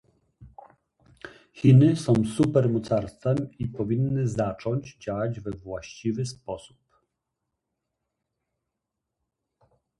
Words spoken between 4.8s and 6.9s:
działać we właściwy sposób